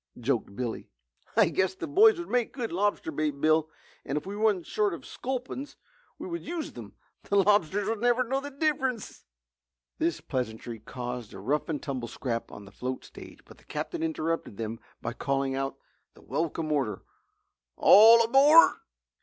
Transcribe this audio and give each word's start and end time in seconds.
joked 0.19 0.55
Billy. 0.55 0.89
"I 1.37 1.49
guess 1.49 1.75
the 1.75 1.85
boys 1.85 2.17
would 2.17 2.27
make 2.27 2.53
good 2.53 2.71
lobster 2.71 3.11
bait, 3.11 3.39
Bill, 3.39 3.69
and 4.03 4.17
if 4.17 4.25
we 4.25 4.33
run 4.33 4.63
short 4.63 4.95
of 4.95 5.05
sculpins 5.05 5.75
we 6.17 6.27
will 6.27 6.41
use 6.41 6.71
them 6.73 6.95
the 7.29 7.35
lobsters 7.35 7.87
will 7.87 7.97
never 7.97 8.23
know 8.23 8.41
the 8.41 8.49
difference," 8.49 9.09
laughed 9.09 9.19
Fred. 9.99 10.07
This 10.07 10.21
pleasantry 10.21 10.79
caused 10.79 11.35
a 11.35 11.39
rough 11.39 11.69
and 11.69 11.83
tumble 11.83 12.07
scrap 12.07 12.51
on 12.51 12.65
the 12.65 12.71
float 12.71 13.05
stage 13.05 13.45
but 13.45 13.59
the 13.59 13.65
Captain 13.65 14.01
interrupted 14.01 14.57
them 14.57 14.79
by 15.03 15.13
calling 15.13 15.53
out 15.53 15.77
the 16.15 16.23
welcome 16.23 16.71
order, 16.71 17.03
"All 17.75 18.23
aboard!" 18.25 18.77